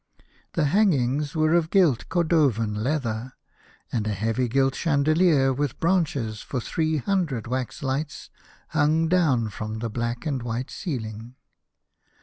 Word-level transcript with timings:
The 0.53 0.65
hang 0.65 0.93
ings 0.93 1.35
were 1.35 1.53
of 1.53 1.69
gilt 1.69 2.09
Cordovan 2.09 2.73
leather, 2.73 3.33
and 3.91 4.07
a 4.07 4.13
heavy 4.15 4.47
gilt 4.47 4.73
chandelier 4.73 5.53
with 5.53 5.79
branches 5.79 6.43
lor 6.51 6.59
three 6.59 6.97
hundred 6.97 7.45
wax 7.45 7.83
lights 7.83 8.31
hung 8.69 9.09
down 9.09 9.49
from 9.49 9.77
the 9.77 9.91
black 9.91 10.25
and 10.25 10.41
white 10.41 10.71
ceiling. 10.71 11.35